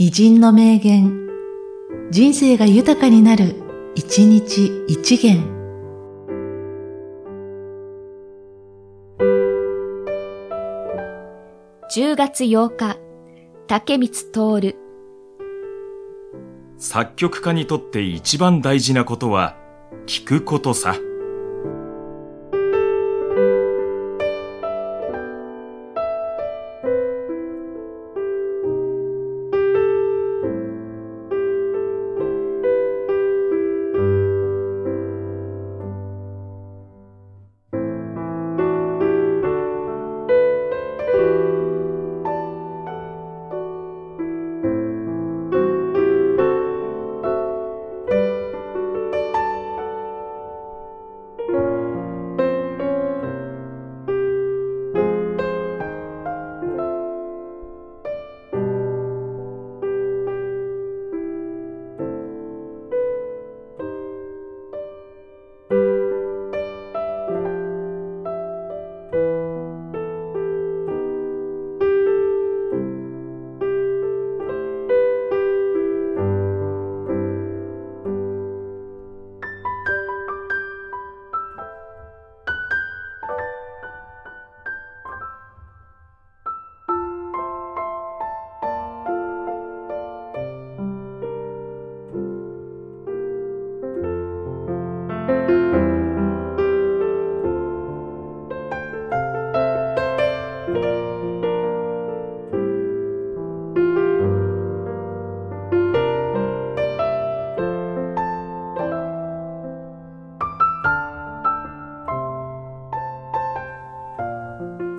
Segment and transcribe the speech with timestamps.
[0.00, 1.28] 偉人の名言、
[2.12, 3.56] 人生が豊かになる、
[3.96, 5.42] 一日一元。
[11.92, 12.96] 10月8日、
[13.66, 14.08] 竹光
[14.62, 14.76] 徹。
[16.76, 19.56] 作曲家にとって一番大事なことは、
[20.06, 20.94] 聞くことさ。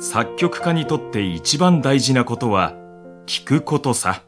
[0.00, 2.74] 作曲家にとって一番大事なことは、
[3.26, 4.22] 聞くことさ。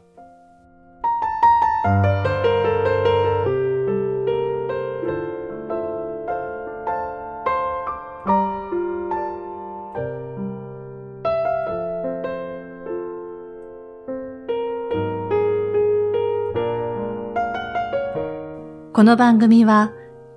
[18.93, 19.93] この番組は、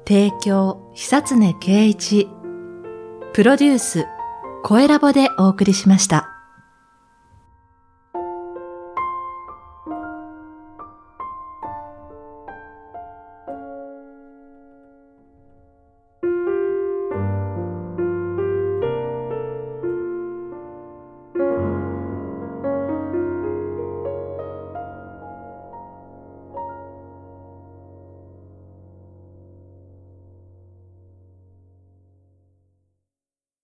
[0.06, 2.28] 提供、久常圭一、
[3.32, 4.06] プロデュース、
[4.66, 6.33] 声ラボでお送りしました。